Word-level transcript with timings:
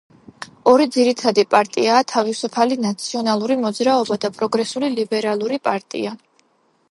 ორი 0.69 0.85
ძირითადი 0.95 1.43
პარტიაა 1.51 2.05
თავისუფალი 2.13 2.79
ნაციონალური 2.87 3.59
მოძრაობა 3.67 4.19
და 4.25 4.31
პროგრესულ 4.39 4.87
ლიბერალური 4.97 5.61
პარტია. 5.69 6.17